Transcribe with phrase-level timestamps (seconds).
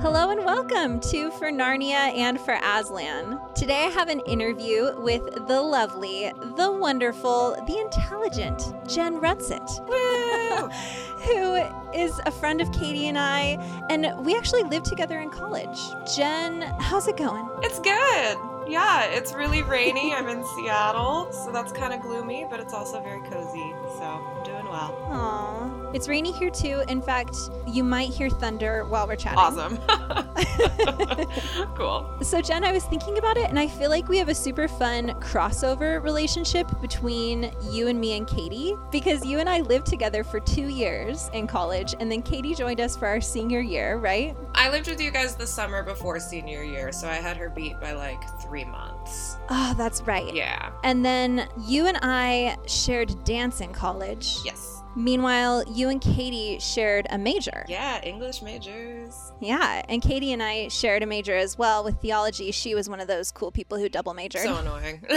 [0.00, 3.40] Hello and welcome to For Narnia and for Aslan.
[3.54, 9.66] Today I have an interview with the lovely, the wonderful, the intelligent Jen Rutsit,
[11.22, 13.56] who is a friend of Katie and I,
[13.88, 15.78] and we actually lived together in college.
[16.14, 17.48] Jen, how's it going?
[17.62, 18.36] It's good.
[18.68, 20.12] Yeah, it's really rainy.
[20.12, 23.74] I'm in Seattle, so that's kind of gloomy, but it's also very cozy.
[23.96, 24.94] So I'm doing well.
[25.08, 25.75] Aw.
[25.96, 26.82] It's rainy here too.
[26.90, 27.34] In fact,
[27.66, 29.38] you might hear thunder while we're chatting.
[29.38, 29.78] Awesome.
[31.74, 32.18] cool.
[32.20, 34.68] So, Jen, I was thinking about it, and I feel like we have a super
[34.68, 40.22] fun crossover relationship between you and me and Katie because you and I lived together
[40.22, 44.36] for two years in college, and then Katie joined us for our senior year, right?
[44.54, 47.80] I lived with you guys the summer before senior year, so I had her beat
[47.80, 49.38] by like three months.
[49.48, 50.34] Oh, that's right.
[50.34, 50.72] Yeah.
[50.84, 54.36] And then you and I shared dance in college.
[54.44, 54.75] Yes.
[54.96, 57.66] Meanwhile, you and Katie shared a major.
[57.68, 59.14] Yeah, English majors.
[59.42, 62.50] Yeah, and Katie and I shared a major as well with theology.
[62.50, 64.42] She was one of those cool people who double majored.
[64.42, 65.04] So annoying.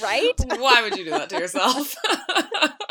[0.00, 0.32] right?
[0.46, 1.96] Why would you do that to yourself?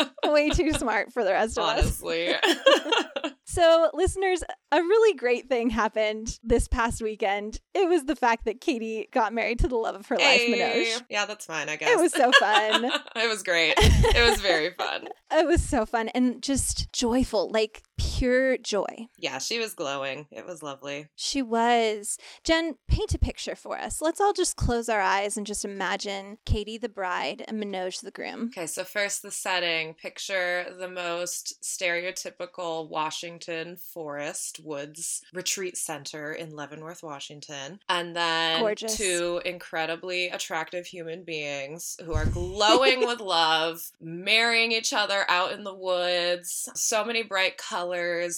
[0.31, 1.79] Way too smart for the rest of us.
[1.79, 2.33] Honestly.
[3.45, 7.59] So, listeners, a really great thing happened this past weekend.
[7.75, 10.53] It was the fact that Katie got married to the love of her life, Hey.
[10.95, 11.03] Manoj.
[11.07, 11.91] Yeah, that's fine, I guess.
[11.91, 12.85] It was so fun.
[13.15, 13.75] it was great.
[13.77, 15.07] It was very fun.
[15.31, 19.07] It was so fun and just joyful, like pure joy.
[19.17, 20.27] Yeah, she was glowing.
[20.31, 21.09] It was lovely.
[21.15, 22.17] She was.
[22.43, 24.01] Jen, paint a picture for us.
[24.01, 28.11] Let's all just close our eyes and just imagine Katie the bride and Manoj the
[28.11, 28.49] groom.
[28.55, 29.93] Okay, so first the setting.
[29.93, 37.79] Picture the most stereotypical Washington forest woods retreat center in Leavenworth, Washington.
[37.89, 38.97] And then Gorgeous.
[38.97, 45.63] two incredibly attractive human beings who are glowing with love, marrying each other out in
[45.63, 46.69] the woods.
[46.75, 47.82] So many bright colors.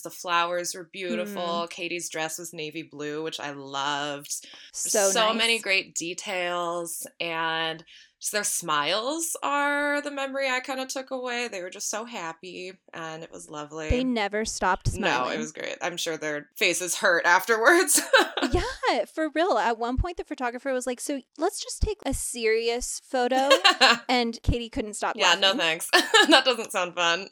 [0.01, 1.41] The flowers were beautiful.
[1.41, 1.69] Mm.
[1.69, 5.37] Katie's dress was navy blue, which I loved So, so nice.
[5.37, 7.83] many great details and
[8.25, 11.47] just their smiles are the memory I kind of took away.
[11.47, 13.87] They were just so happy and it was lovely.
[13.87, 15.29] They never stopped smiling.
[15.29, 15.77] no, it was great.
[15.79, 18.01] I'm sure their faces hurt afterwards.
[18.51, 19.59] yeah, for real.
[19.59, 23.49] At one point, the photographer was like, "So let's just take a serious photo,"
[24.09, 25.15] and Katie couldn't stop.
[25.15, 25.89] yeah, no thanks.
[25.93, 27.29] that doesn't sound fun.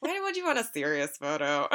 [0.00, 1.68] Why would you want a serious photo?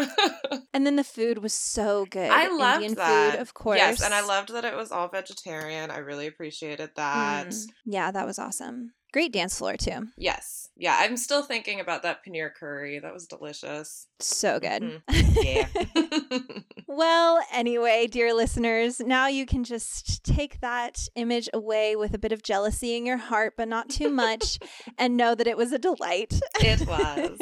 [0.74, 2.30] and then the food was so good.
[2.30, 3.32] I loved Indian that.
[3.32, 3.78] food, of course.
[3.78, 5.90] Yes, and I loved that it was all vegetarian.
[5.90, 7.48] I really appreciated that.
[7.48, 7.71] Mm.
[7.86, 8.94] Yeah, that was awesome.
[9.14, 10.08] Great dance floor too.
[10.18, 10.70] Yes.
[10.78, 12.98] Yeah, I'm still thinking about that paneer curry.
[13.00, 14.08] That was delicious.
[14.20, 14.82] So good.
[15.10, 15.44] Mhm.
[15.44, 15.68] Yeah.
[16.94, 22.34] Well, anyway, dear listeners, now you can just take that image away with a bit
[22.34, 24.60] of jealousy in your heart, but not too much,
[24.98, 26.38] and know that it was a delight.
[26.60, 27.40] it was.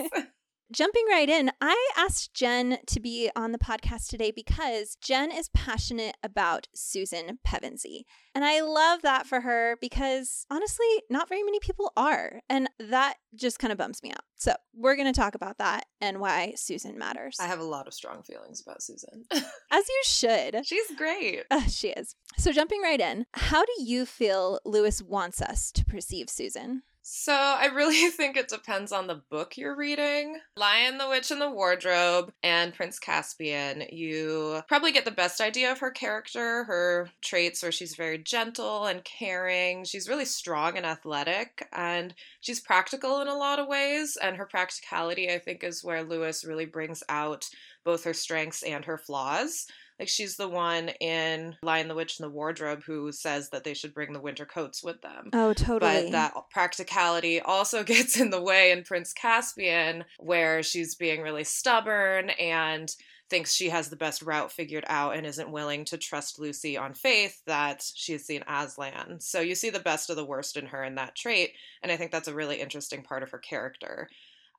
[0.72, 5.50] Jumping right in, I asked Jen to be on the podcast today because Jen is
[5.50, 8.06] passionate about Susan Pevensey.
[8.36, 12.42] And I love that for her because honestly, not very many people are.
[12.48, 14.22] And that just kind of bums me out.
[14.36, 17.38] So we're going to talk about that and why Susan matters.
[17.40, 19.24] I have a lot of strong feelings about Susan.
[19.32, 20.68] As you should.
[20.68, 21.46] She's great.
[21.50, 22.16] Uh, she is.
[22.38, 26.84] So jumping right in, how do you feel Lewis wants us to perceive Susan?
[27.02, 30.40] So, I really think it depends on the book you're reading.
[30.56, 35.72] Lion, the Witch, and the Wardrobe and Prince Caspian, you probably get the best idea
[35.72, 39.86] of her character, her traits, where she's very gentle and caring.
[39.86, 44.18] She's really strong and athletic, and she's practical in a lot of ways.
[44.22, 47.50] And her practicality, I think, is where Lewis really brings out
[47.84, 49.68] both her strengths and her flaws.
[50.00, 53.74] Like she's the one in Lion, the Witch, and the Wardrobe who says that they
[53.74, 55.30] should bring the winter coats with them.
[55.34, 56.04] Oh, totally.
[56.04, 61.44] But that practicality also gets in the way in Prince Caspian, where she's being really
[61.44, 62.94] stubborn and
[63.30, 66.94] thinks she has the best route figured out and isn't willing to trust Lucy on
[66.94, 69.20] faith that she has seen Aslan.
[69.20, 71.52] So you see the best of the worst in her in that trait,
[71.84, 74.10] and I think that's a really interesting part of her character.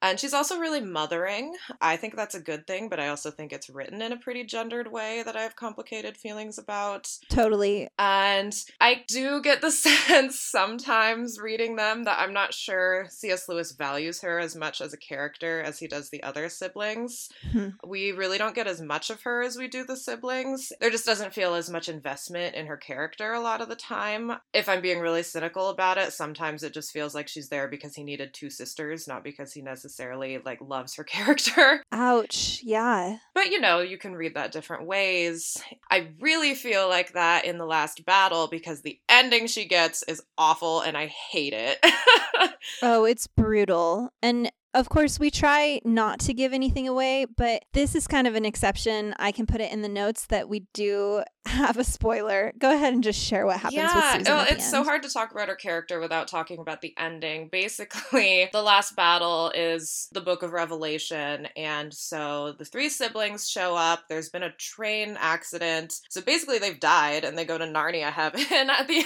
[0.03, 1.55] And she's also really mothering.
[1.81, 4.45] I think that's a good thing, but I also think it's written in a pretty
[4.45, 7.11] gendered way that I have complicated feelings about.
[7.29, 7.89] totally.
[7.99, 13.49] And I do get the sense sometimes reading them that I'm not sure C.S.
[13.49, 17.29] Lewis values her as much as a character as he does the other siblings.
[17.53, 17.69] Hmm.
[17.85, 20.73] We really don't get as much of her as we do the siblings.
[20.81, 24.33] There just doesn't feel as much investment in her character a lot of the time.
[24.55, 27.95] If I'm being really cynical about it, sometimes it just feels like she's there because
[27.95, 31.83] he needed two sisters, not because he necessarily like loves her character.
[31.93, 32.61] Ouch.
[32.63, 33.17] Yeah.
[33.35, 35.57] But you know, you can read that different ways.
[35.91, 40.23] I really feel like that in the last battle because the ending she gets is
[40.39, 41.79] awful and I hate it.
[42.83, 44.11] Oh, it's brutal.
[44.23, 48.35] And Of course, we try not to give anything away, but this is kind of
[48.35, 49.15] an exception.
[49.19, 52.53] I can put it in the notes that we do have a spoiler.
[52.59, 54.33] Go ahead and just share what happens yeah, with Susan.
[54.33, 56.93] well, at the it's so hard to talk about her character without talking about the
[56.99, 57.49] ending.
[57.49, 63.75] Basically, the last battle is the Book of Revelation, and so the three siblings show
[63.75, 64.05] up.
[64.09, 68.41] There's been a train accident, so basically they've died, and they go to Narnia heaven
[68.71, 69.05] at the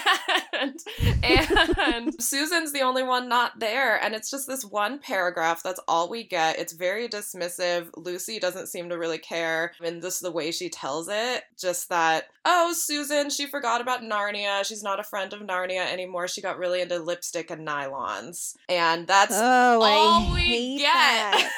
[0.53, 0.81] end.
[1.23, 5.63] And Susan's the only one not there, and it's just this one paragraph.
[5.63, 6.59] That's all we get.
[6.59, 7.91] It's very dismissive.
[7.97, 12.24] Lucy doesn't seem to really care, and this the way she tells it, just that
[12.45, 14.65] oh, Susan, she forgot about Narnia.
[14.65, 16.29] She's not a friend of Narnia anymore.
[16.29, 18.57] She got really into lipstick and nylons.
[18.69, 21.51] And that's Oh, all I we get.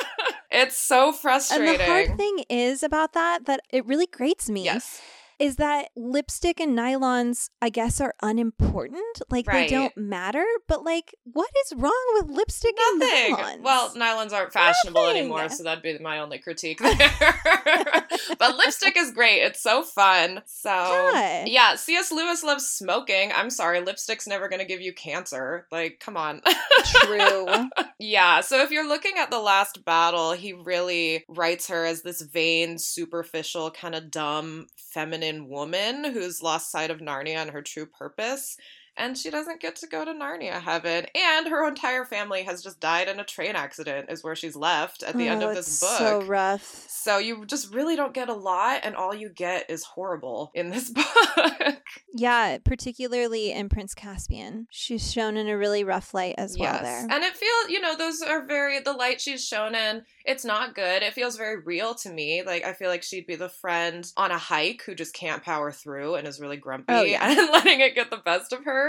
[0.50, 1.78] it's so and frustrating.
[1.78, 5.00] the hard thing is about that that it really grates me Yes.
[5.38, 9.22] Is that lipstick and nylons, I guess, are unimportant.
[9.30, 9.68] Like Right.
[9.68, 10.44] they don't matter.
[10.68, 13.34] But like, what is wrong with lipstick Nothing.
[13.34, 13.62] and nylons?
[13.62, 15.18] Well, nylons aren't fashionable Nothing.
[15.18, 16.98] anymore, so that'd be my only critique there.
[18.38, 19.40] but lipstick is great.
[19.42, 20.42] It's so fun.
[20.46, 21.44] So Yeah.
[21.46, 22.12] yeah, C.S.
[22.12, 23.32] Lewis loves smoking.
[23.34, 25.66] I'm sorry, lipstick's never gonna give you cancer.
[25.70, 26.40] Like, come on.
[26.84, 27.46] true.
[28.00, 32.20] Yeah, so if you're looking at the last battle, he really writes her as this
[32.20, 37.86] vain, superficial, kind of dumb, feminine woman who's lost sight of Narnia and her true
[37.86, 38.56] purpose.
[38.96, 41.06] And she doesn't get to go to Narnia heaven.
[41.14, 45.02] And her entire family has just died in a train accident, is where she's left
[45.02, 45.98] at the end Oh, of this it's book.
[45.98, 46.62] So rough.
[46.88, 50.70] So you just really don't get a lot, and all you get is horrible in
[50.70, 51.82] this book.
[52.14, 54.68] Yeah, particularly in Prince Caspian.
[54.70, 57.06] She's shown in a really rough light as well there.
[57.10, 60.74] And it feels, you know, those are very, the light she's shown in, it's not
[60.74, 61.02] good.
[61.02, 62.42] It feels very real to me.
[62.46, 65.72] Like, I feel like she'd be the friend on a hike who just can't power
[65.72, 67.28] through and is really grumpy Oh, yeah.
[67.28, 68.83] and letting it get the best of her.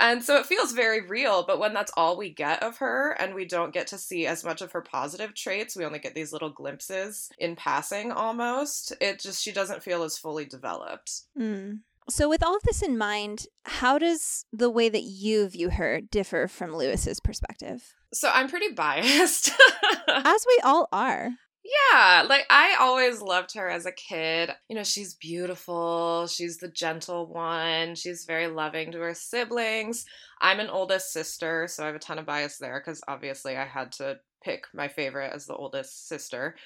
[0.00, 3.34] And so it feels very real, but when that's all we get of her and
[3.34, 6.32] we don't get to see as much of her positive traits, we only get these
[6.32, 11.20] little glimpses in passing almost, it just, she doesn't feel as fully developed.
[11.38, 11.80] Mm.
[12.10, 16.00] So, with all of this in mind, how does the way that you view her
[16.00, 17.94] differ from Lewis's perspective?
[18.12, 19.50] So I'm pretty biased.
[20.08, 21.30] As we all are.
[21.64, 24.50] Yeah, like I always loved her as a kid.
[24.68, 30.04] You know, she's beautiful, she's the gentle one, she's very loving to her siblings.
[30.40, 33.64] I'm an oldest sister, so I have a ton of bias there because obviously I
[33.64, 36.56] had to pick my favorite as the oldest sister.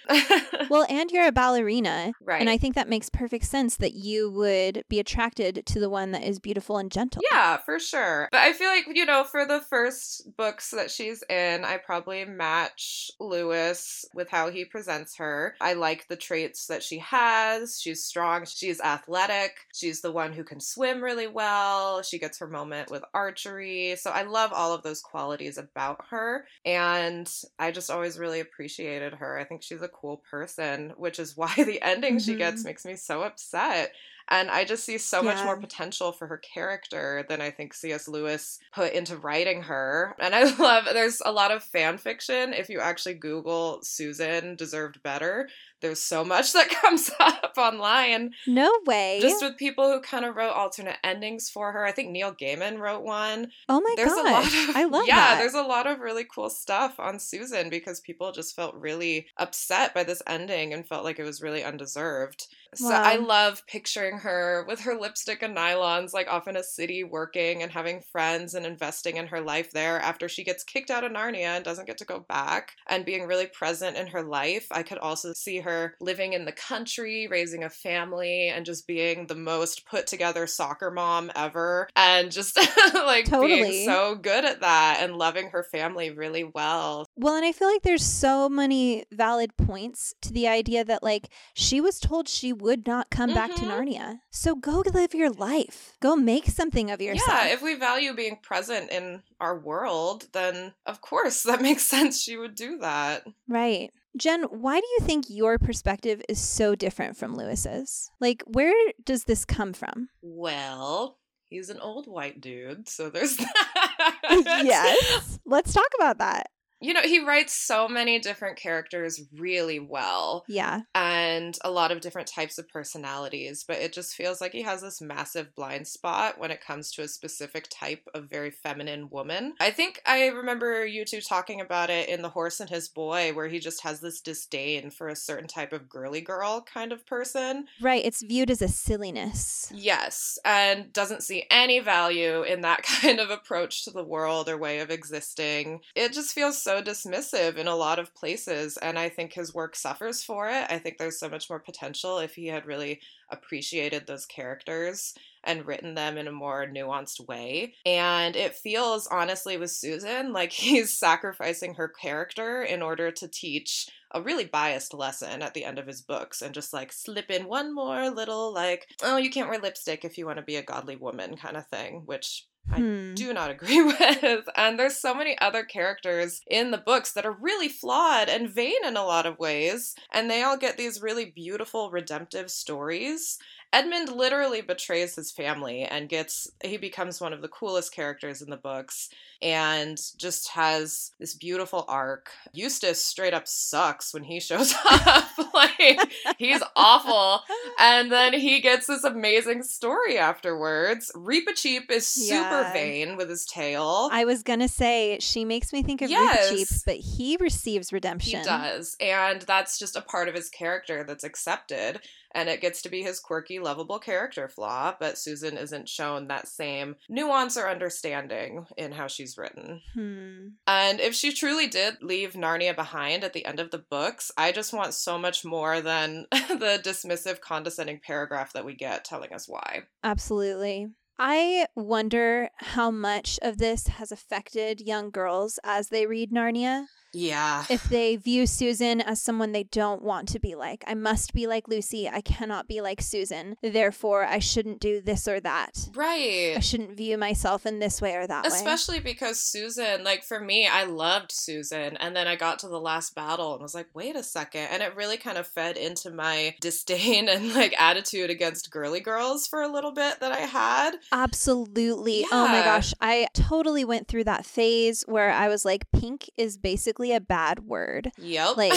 [0.71, 2.13] Well, and you're a ballerina.
[2.23, 2.41] right.
[2.41, 6.13] And I think that makes perfect sense that you would be attracted to the one
[6.13, 7.23] that is beautiful and gentle.
[7.31, 8.29] Yeah, for sure.
[8.33, 12.25] But I feel like, you know, for the first books that she's in, I probably
[12.25, 15.55] match Lewis with how he presents her.
[15.61, 17.81] I like the traits that she has.
[17.81, 22.47] She's strong, she's athletic, she's the one who can swim really well, she gets her
[22.47, 23.97] moment with archery.
[23.97, 26.47] So I love all of those qualities about her.
[26.65, 29.39] And I just always really appreciated her.
[29.39, 32.39] I think she's a cool person, which is why the ending she Mhm.
[32.39, 33.93] gets makes me so upset.
[34.29, 38.09] And I just see so much more potential for her character than I think C.S.
[38.09, 40.15] Lewis put into writing her.
[40.19, 42.53] And I love, there's a lot of fan fiction.
[42.53, 45.49] If you actually Google Susan deserved better,
[45.81, 49.19] there's so much that comes up online No way.
[49.21, 51.85] just with people who kind of wrote alternate endings for her.
[51.85, 53.49] I think Neil Gaiman wrote one.
[53.69, 54.27] oh my there's gosh.
[54.27, 55.09] a lot of I love it.
[55.09, 55.39] yeah, that.
[55.39, 59.95] there's a lot of really cool stuff on Susan because people just felt really upset
[59.95, 62.47] by this ending and felt like it was really undeserved.
[62.77, 63.03] So Wow.
[63.03, 67.63] I love picturing her with her lipstick and nylons, like off in a city working
[67.63, 71.13] and having friends and investing in her life there after she gets kicked out of
[71.13, 74.67] Narnia and doesn't get to go back and being really present in her life.
[74.71, 79.27] I could also see her living in the country, raising a family, and just being
[79.27, 82.59] the most put together soccer mom ever and just
[82.95, 83.71] like Totally.
[83.71, 87.07] being so good at that and loving her family really well.
[87.17, 91.29] Well, and I feel like there's so many valid points to the idea that, like,
[91.55, 93.69] she was told she would not come back to Mhm.
[93.71, 94.21] Narnia.
[94.31, 95.97] So go live your life.
[96.01, 97.29] Go make something of yourself.
[97.31, 102.21] Yeah, if we value being present in our world, then of course that makes sense
[102.21, 103.25] she would do that.
[103.49, 103.91] right.
[104.17, 108.11] Jen, why do you think your perspective is so different from Lewis's?
[108.19, 110.09] Like, where does this come from?
[110.23, 113.83] Well, he's an old white dude, so there's that.
[114.65, 115.39] yes.
[115.45, 116.47] Let's talk about that.
[116.81, 120.81] You know, he writes so many different characters really well Yeah.
[120.95, 124.83] and a lot of different types of personalities, but it just feels like he has
[124.83, 129.55] this massive blind spot when it comes to a specific type of very feminine woman.
[129.59, 133.33] I think I remember you two talking about it in The Horse and His Boy,
[133.33, 137.07] where he just has this disdain for a certain type of girly girl kind of
[137.07, 137.67] person.
[137.81, 138.05] Right.
[138.05, 139.73] It's viewed as a silliness.
[139.75, 144.59] Yes, and doesn't see any value in that kind of approach to the world or
[144.59, 145.81] way of existing.
[145.95, 149.77] It just feels so dismissive in a lot of places, and I think his work
[149.77, 150.67] suffers for it.
[150.69, 155.65] I think there's so much more potential if he had really appreciated those characters and
[155.65, 157.75] written them in a more nuanced way.
[157.87, 163.89] And it feels, honestly, with Susan, like he's sacrificing her character in order to teach
[164.11, 167.47] a really biased lesson at the end of his books and just like slip in
[167.47, 170.65] one more little, like, oh, you can't wear lipstick if you want to be a
[170.65, 173.15] godly woman kind of thing, which I Hmm.
[173.15, 174.49] do not agree with.
[174.57, 178.85] And there's so many other characters in the books that are really flawed and vain
[178.85, 179.95] in a lot of ways.
[180.13, 183.39] And they all get these really beautiful redemptive stories.
[183.77, 188.49] Edmund literally betrays his family and gets, he becomes one of the coolest characters in
[188.49, 189.11] the books
[189.43, 192.31] and just has this beautiful arc.
[192.55, 195.29] Eustace straight up sucks when he shows up.
[195.55, 196.01] like,
[196.39, 197.43] he's awful
[197.79, 201.13] and then he gets this amazing story afterwards.
[201.15, 202.73] Reepicheep is super Yeah.
[202.73, 204.09] vain with his tail.
[204.11, 206.49] I was gonna say she makes me think of Yes.
[206.51, 208.39] Cheap, but he receives redemption.
[208.41, 208.97] he does.
[209.01, 212.01] And that's just a part of his character that's accepted.
[212.37, 214.95] And it gets to be his quirky, lovable character flaw.
[215.01, 219.81] But Susan isn't shown that same nuance or understanding in how she's written.
[219.95, 220.49] Hmm.
[220.67, 224.53] And if she truly did leave Narnia behind at the end of the books, I
[224.53, 229.49] just want so much more than the dismissive, condescending paragraph that we get telling us
[229.49, 229.85] why.
[230.05, 230.89] Absolutely.
[231.19, 236.87] I wonder how much of this has affected young girls as they read Narnia.
[237.17, 237.65] Yeah.
[237.71, 240.85] If they view Susan as someone they don't want to be like.
[240.87, 242.07] I must be like Lucy.
[242.09, 243.57] I cannot be like Susan.
[243.63, 245.89] Therefore, I shouldn't do this or that.
[245.95, 246.53] Right.
[246.55, 248.49] I shouldn't view myself in this way or that way.
[248.49, 251.97] Especially because Susan, like for me, I loved Susan.
[251.97, 254.69] And then I got to the last battle and was like, wait a second.
[254.71, 259.47] And it really kind of fed into my disdain and like attitude against girly girls
[259.47, 260.97] for a little bit that I had.
[261.13, 262.27] Absolutely.
[262.31, 262.93] Oh my gosh.
[263.01, 267.61] I totally went through that phase where I was like, pink is basically a bad
[267.61, 268.11] word.
[268.19, 268.57] Yep.
[268.57, 268.73] Like,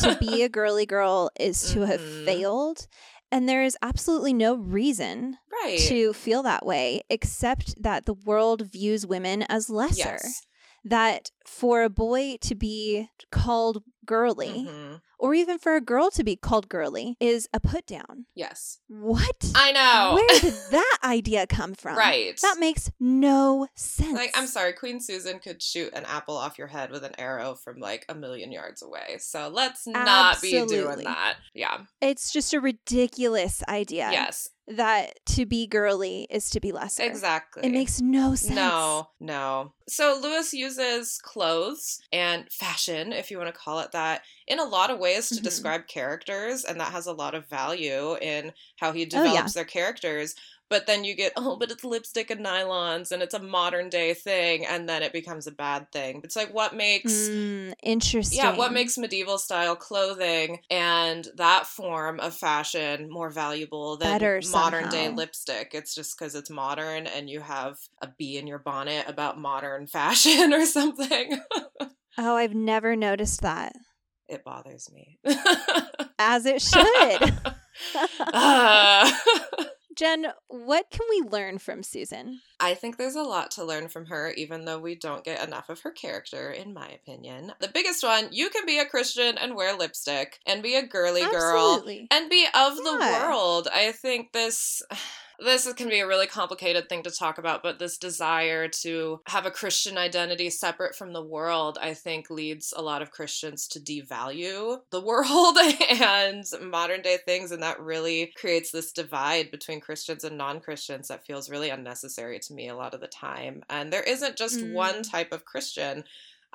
[0.00, 2.24] to be a girly girl is to have Mhm.
[2.24, 2.86] failed.
[3.32, 5.78] And there is absolutely no reason right.
[5.88, 10.18] to feel that way except that the world views women as lesser.
[10.22, 10.42] yes.
[10.84, 15.00] That for a boy to be called girly, Mhm.
[15.18, 18.26] or even for a girl to be called girly, is a put down.
[18.34, 18.78] Yes.
[18.88, 19.50] What?
[19.54, 20.14] I know.
[20.14, 21.96] Where did that idea come from?
[21.96, 22.38] Right.
[22.40, 24.12] That makes no sense.
[24.12, 27.54] Like, I'm sorry, Queen Susan could shoot an apple off your head with an arrow
[27.54, 29.16] from like a million yards away.
[29.18, 30.76] So let's not be Absolutely.
[30.76, 31.36] doing that.
[31.54, 31.78] Yeah.
[32.00, 34.48] It's just a ridiculous idea Yes.
[34.68, 37.02] That to be girly is to be lesser.
[37.04, 37.64] Exactly.
[37.64, 38.54] It makes no sense.
[38.56, 39.72] No, no.
[39.88, 44.64] So Lewis uses clothes and fashion, if you want to call it that, in a
[44.64, 45.42] lot of ways to Mhm.
[45.42, 49.22] describe characters, and that has a lot of value in how he Oh, yeah.
[49.22, 50.34] develops their characters.
[50.68, 54.14] But then you get, oh, but it's lipstick and nylons and it's a modern day
[54.14, 56.20] thing, and then it becomes a bad thing.
[56.24, 58.38] It's like what makes Mm, interesting.
[58.38, 64.40] yeah, what makes medieval style clothing and that form of fashion more valuable than Better
[64.50, 65.70] modern day lipstick?
[65.72, 69.86] It's just because it's modern and you have a bee in your bonnet about modern
[69.98, 71.40] fashion or something.
[72.18, 73.74] Oh, I've never noticed that.
[74.28, 75.18] it bothers me.
[76.18, 77.34] As it should.
[78.32, 79.20] Ah.
[79.96, 82.40] Jen, what can we learn from Susan?
[82.60, 85.70] I think there's a lot to learn from her, even though we don't get enough
[85.70, 87.54] of her character, in my opinion.
[87.60, 91.22] The biggest one you can be a Christian and wear lipstick and be a girly
[91.30, 93.68] girl and be of the world.
[93.72, 94.82] I think this
[95.38, 99.46] this can be a really complicated thing to talk about, but this desire to have
[99.46, 103.80] a Christian identity separate from the world, I think leads a lot of Christians to
[103.80, 105.56] devalue the world
[105.90, 111.26] and modern day things and that really creates this divide between Christians and non-Christians that
[111.26, 113.62] feels really unnecessary to me a lot of the time.
[113.68, 114.72] And there isn't just Mm.
[114.72, 116.04] one type of Christian.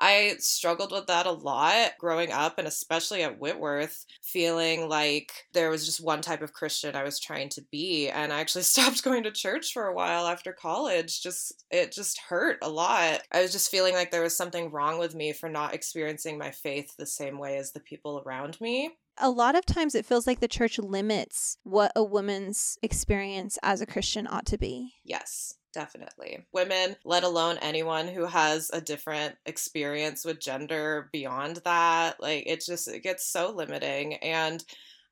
[0.04, 5.70] I struggled with that a lot growing up, and especially at Whitworth, feeling like there
[5.70, 8.08] was just one type of Christian I was trying to be.
[8.08, 11.22] And I actually stopped going to church for a while after college.
[11.22, 13.22] Just, it just hurt a lot.
[13.30, 16.50] I was just feeling like there was something wrong with me for not experiencing my
[16.50, 18.90] faith the same way as the people around me.
[19.18, 23.80] A lot of times it feels like the church limits what a woman's experience as
[23.80, 24.94] a Christian ought to be.
[25.04, 25.54] Yes.
[25.74, 26.44] Definitely.
[26.52, 32.62] Women, let alone anyone who has a different experience with gender beyond that, like it
[32.62, 34.62] just it gets so limiting and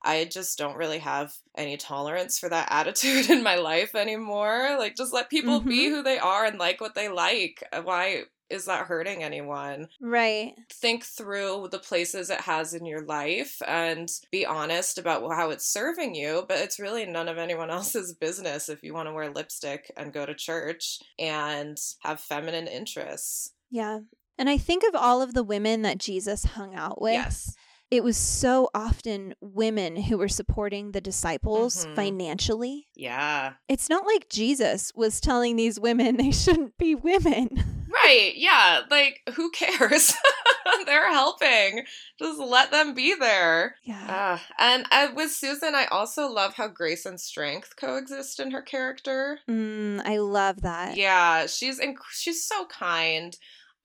[0.02, 4.76] I just don't really have any tolerance for that attitude in my life anymore.
[4.78, 5.90] Like just let people be Mhm.
[5.92, 7.62] who they are and like what they like.
[7.82, 9.88] Why is that hurting anyone?
[10.00, 10.54] Right.
[10.70, 15.66] think through the places it has in your life and be honest about how it's
[15.66, 19.30] serving you, but it's really none of anyone else's business if you want to wear
[19.30, 23.52] lipstick and go to church and have feminine interests.
[23.70, 24.00] Yeah.
[24.38, 27.12] And I think of all of the women that Jesus hung out with.
[27.14, 27.54] Yes.
[27.90, 31.94] It was so often women who were supporting the disciples Mhm.
[31.96, 32.86] financially.
[32.94, 33.54] Yeah.
[33.68, 37.48] It's not like Jesus was telling these women they shouldn't be women.
[38.10, 38.32] Right.
[38.36, 38.80] Yeah.
[38.90, 40.12] Like, who cares?
[40.86, 41.84] They're helping.
[42.18, 43.76] Just let them be there.
[43.84, 44.06] Yeah.
[44.08, 48.62] Ah, and uh, with Susan, I also love how grace and strength coexist in her
[48.62, 49.38] character.
[49.48, 50.96] Mm, I love that.
[50.96, 53.36] Yeah, she's inc- she's so kind,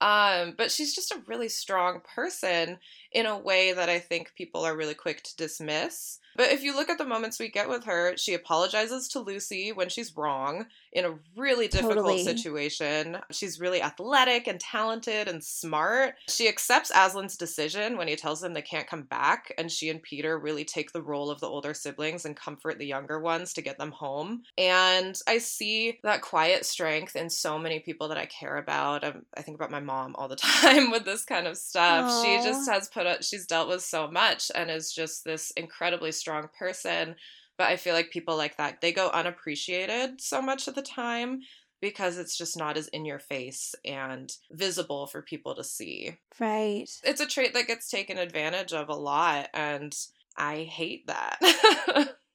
[0.01, 2.79] um, but she's just a really strong person
[3.11, 6.19] in a way that I think people are really quick to dismiss.
[6.35, 9.71] But if you look at the moments we get with her, she apologizes to Lucy
[9.71, 12.23] when she's wrong in a really difficult Totally.
[12.23, 13.17] situation.
[13.31, 16.15] She's really athletic and talented and smart.
[16.29, 20.01] She accepts Aslan's decision when he tells them they can't come back, and she and
[20.01, 23.61] Peter really take the role of the older siblings and comfort the younger ones to
[23.61, 24.43] get them home.
[24.57, 29.03] And I see that quiet strength in so many people that I care about.
[29.03, 32.23] Um, I think about my mom all the time with this kind of stuff.
[32.23, 36.11] She just has put up, she's dealt with so much and is just this incredibly
[36.25, 37.15] strong person.
[37.57, 41.41] But I feel like people like that, they go unappreciated so much of the time
[41.81, 46.17] because it's just not as in your face and visible for people to see.
[46.39, 46.87] Right.
[47.03, 49.95] It's a trait that gets taken advantage of a lot, and
[50.37, 52.15] I hate that.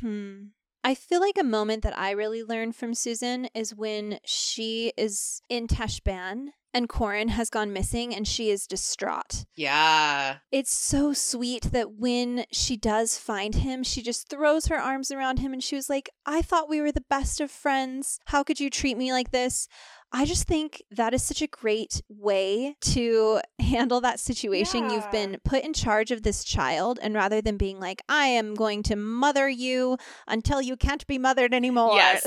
[0.00, 0.50] Hmm.
[0.84, 5.42] I feel like a moment that I really learned from Susan is when she is
[5.48, 9.44] in Tashbaan and Corin has gone missing and she is distraught.
[9.56, 10.36] yeah.
[10.52, 15.38] It's so sweet that when she does find him, she just throws her arms around
[15.38, 18.18] him and she was like, I thought we were the best of friends.
[18.26, 19.68] How could you treat me like this?
[20.10, 24.88] I just think that is such a great way to handle that situation.
[24.90, 28.54] You've been put in charge of this child, and rather than being like, I am
[28.54, 31.94] going to mother you until you can't be mothered anymore.
[31.94, 32.26] Yes.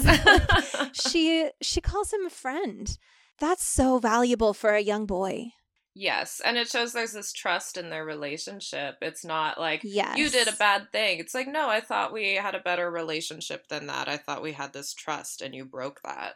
[0.94, 2.98] she she calls him a friend.
[3.42, 5.52] That's so valuable for a young boy.
[5.94, 6.40] yes.
[6.46, 8.96] And it shows there's this trust in their relationship.
[9.02, 10.18] It's not like, Yes.
[10.18, 11.20] you did a bad thing.
[11.20, 14.08] It's like, no, I thought we had a better relationship than that.
[14.08, 16.36] I thought we had this trust, and you broke that.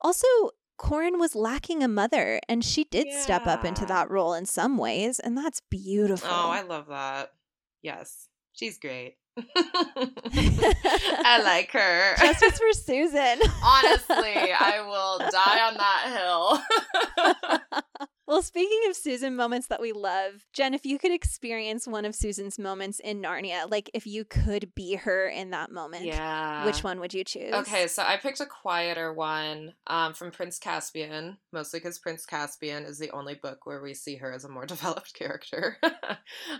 [0.00, 0.28] Also,
[0.76, 4.76] Corin was lacking a mother, and she did step up into that role in some
[4.76, 6.28] ways, and that's oh, beautiful.
[6.30, 7.32] Oh, I love that.
[7.82, 8.28] Yes.
[8.52, 9.16] She's great.
[10.36, 12.14] I like her.
[12.18, 13.40] Justice for Susan.
[13.64, 17.82] Honestly, I will die on that hill.
[18.26, 22.14] well, speaking of Susan moments that we love, Jen, if you could experience one of
[22.14, 26.64] Susan's moments in Narnia, like if you could be her in that moment, yeah.
[26.64, 27.52] which one would you choose?
[27.52, 32.84] Okay, so I picked a quieter one um, from Prince Caspian, mostly because Prince Caspian
[32.84, 35.78] is the only book where we see her as a more developed character.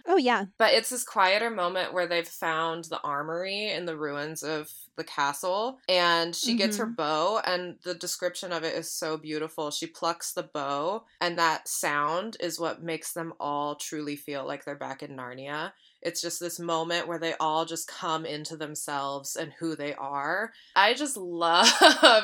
[0.07, 0.45] Oh, yeah.
[0.59, 5.05] but it's this quieter moment where they've found the armory in the ruins of the
[5.05, 9.71] castle, and she gets her bow, and the description of it is so beautiful.
[9.71, 14.65] She plucks the bow, and that sound is what makes them all truly feel like
[14.65, 15.73] they're back in Narnia.
[16.03, 20.53] It's just this moment where they all just come into themselves and who they are.
[20.77, 21.69] I just love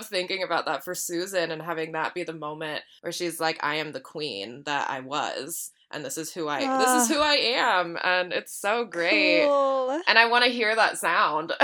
[0.07, 3.77] thinking about that for Susan and having that be the moment where she's like, I
[3.77, 5.71] am the queen that I was.
[5.91, 7.03] And this is who I this Ah.
[7.03, 7.97] is who I am.
[8.05, 9.47] And it's so great.
[9.47, 10.01] Cool.
[10.07, 11.53] And I want to hear that sound.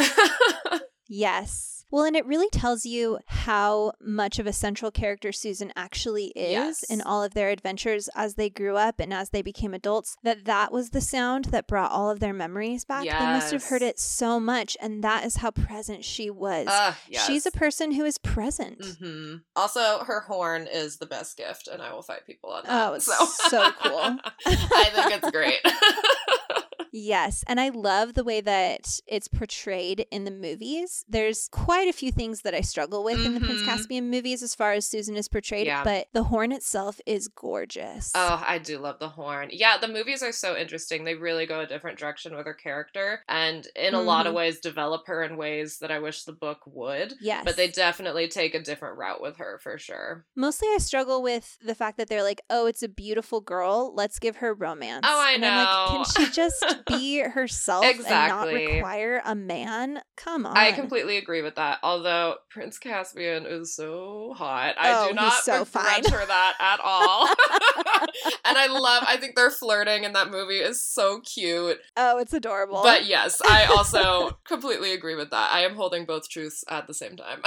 [1.08, 1.75] Yes.
[1.90, 6.50] Well, and it really tells you how much of a central character Susan actually is
[6.50, 6.82] Yes.
[6.84, 10.16] in all of their adventures as they grew up and as they became adults.
[10.22, 13.04] That that was the sound that brought all of their memories back.
[13.04, 16.66] They must have heard it so much, and that is how present she was.
[16.68, 17.26] Ah, yes.
[17.26, 18.84] She's a person who is present.
[18.98, 22.88] hmm Also, her horn is the best gift, and I will fight people on that.
[22.90, 24.00] Oh, it's so cool.
[24.46, 25.60] I think it's great.
[26.92, 31.04] Yes, and I love the way that it's portrayed in the movies.
[31.08, 33.66] There's quite a few things that I struggle with in the Prince Mhm.
[33.66, 35.84] Caspian movies as far as Susan is portrayed, Yeah.
[35.84, 38.12] but the horn itself is gorgeous.
[38.14, 39.50] Oh, I do love the horn.
[39.52, 41.04] Yeah, the movies are so interesting.
[41.04, 44.36] They really go a different direction with her character and in a lot of Mhm.
[44.36, 47.14] ways develop her in ways that I wish the book would.
[47.20, 47.44] yes.
[47.44, 50.24] But they definitely take a different route with her for sure.
[50.34, 53.92] Mostly I struggle with the fact that they're like, "Oh, it's a beautiful girl.
[53.94, 56.04] Let's give her romance." Oh, I and I'm like, know.
[56.04, 60.00] can she just be herself and not require a man?
[60.16, 60.56] Come on.
[60.56, 61.78] I completely agree with that.
[61.82, 64.74] Although Prince Caspian is so hot.
[64.78, 67.26] Oh, I do he's not so begrudge her that at all.
[68.44, 71.78] and I love I think their flirting in that movie is so cute.
[71.96, 72.82] Oh, it's adorable.
[72.82, 75.52] But yes, I also completely agree with that.
[75.52, 77.40] I am holding both truths at the same time.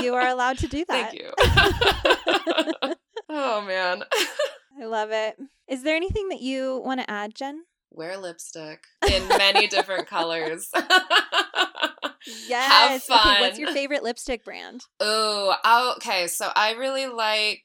[0.00, 1.10] you are allowed to do that.
[1.10, 2.94] Thank you.
[3.28, 4.02] oh man.
[4.80, 5.36] I love it.
[5.68, 7.64] Is there anything that you want to add, Jen?
[7.96, 10.70] Wear lipstick in many different colors.
[12.48, 13.06] Yes.
[13.08, 14.84] Have Okay, what's your favorite lipstick brand?
[14.98, 16.26] Oh, oh, okay.
[16.26, 17.62] So I really like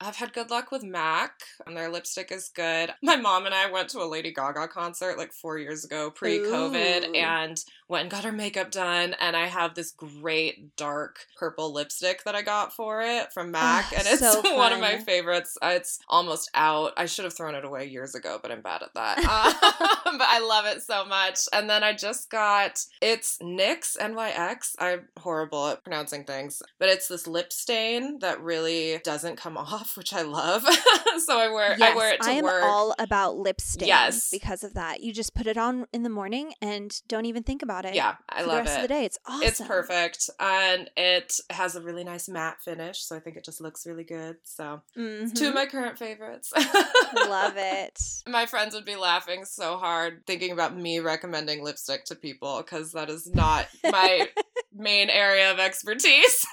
[0.00, 1.32] I've had good luck with MAC,
[1.66, 2.90] and their lipstick is good.
[3.02, 6.38] My mom and I went to a Lady Gaga concert like four years ago, pre
[6.38, 9.14] COVID, and went and got her makeup done.
[9.20, 13.86] And I have this great dark purple lipstick that I got for it from MAC,
[13.92, 15.56] Oh, and it's so one of my favorites.
[15.60, 16.92] Uh, It's almost out.
[16.96, 19.18] I should have thrown it away years ago, but I'm bad at that.
[19.18, 21.40] Um, but I love it so much.
[21.52, 24.74] And then I just got it's NYX NYX.
[24.78, 29.87] I'm horrible at pronouncing things, but it's this lip stain that really doesn't come off,
[29.96, 30.62] which I love.
[31.24, 32.62] so I wear I wear it to I am work.
[32.64, 34.30] all about lip stains Yes.
[34.30, 35.00] because of that.
[35.02, 37.94] You just put it on in the morning and don't even think about it.
[37.94, 38.76] yeah, I love the rest it.
[38.76, 39.04] of the day.
[39.04, 39.48] It's awesome.
[39.48, 43.60] It's perfect and it has a really nice matte finish, so I think it just
[43.60, 44.36] looks really good.
[44.44, 45.54] So, it's two of Mhm.
[45.54, 46.52] my current favorites.
[46.54, 47.98] Love it.
[48.26, 52.92] My friends would be laughing so hard thinking about me recommending lipstick to people because
[52.92, 54.28] that is not my
[54.74, 56.46] main area of expertise.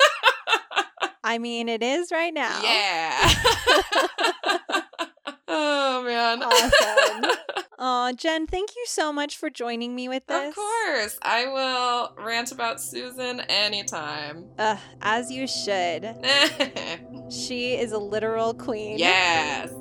[1.27, 2.61] I mean, it is right now.
[2.61, 3.33] Yeah.
[5.47, 6.43] oh man.
[6.43, 7.31] Awesome.
[7.77, 10.47] Oh, Jen, thank you so much for joining me with this.
[10.47, 11.19] Of course.
[11.21, 14.45] I will rant about Susan anytime.
[14.57, 16.15] Uh, as you should.
[17.29, 18.97] She is a literal queen.
[18.97, 19.73] yes.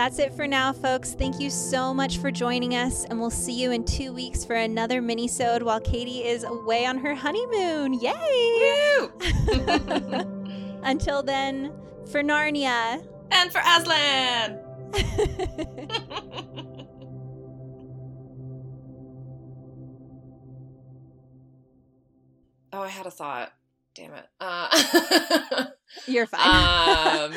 [0.00, 1.12] That's it for now, folks.
[1.12, 4.54] Thank you so much for joining us, and we'll see you in two weeks for
[4.54, 7.92] another mini-sode while Katie is away on her honeymoon.
[7.92, 9.08] Yay!
[10.82, 11.74] Until then,
[12.10, 13.06] for Narnia.
[13.30, 14.58] and for Aslan.
[22.72, 23.52] oh, I had a thought.
[23.94, 24.26] Damn it.
[24.40, 25.66] Uh,
[26.06, 27.32] You're fine.
[27.32, 27.34] um,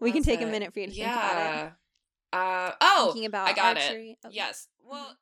[0.00, 1.38] we can take a minute for you to think about it.
[1.38, 1.70] yeah.
[2.30, 4.10] Uh, oh, Thinking about I got archery.
[4.22, 4.26] it.
[4.26, 4.36] Okay.
[4.36, 4.68] Yes.
[4.88, 5.16] Well,